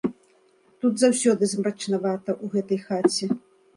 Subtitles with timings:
[0.85, 3.25] Тут заўсёды змрачнавата, у гэтай хаце.